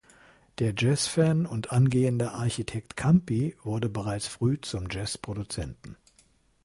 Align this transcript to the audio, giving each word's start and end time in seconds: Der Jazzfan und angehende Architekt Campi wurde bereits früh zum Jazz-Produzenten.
Der 0.57 0.73
Jazzfan 0.75 1.45
und 1.45 1.71
angehende 1.71 2.31
Architekt 2.31 2.97
Campi 2.97 3.55
wurde 3.61 3.87
bereits 3.87 4.25
früh 4.25 4.59
zum 4.59 4.87
Jazz-Produzenten. 4.89 5.95